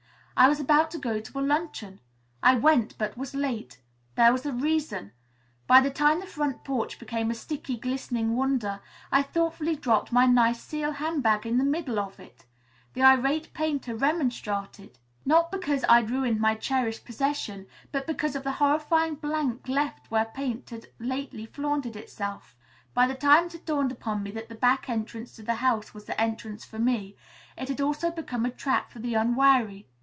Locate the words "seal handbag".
10.59-11.45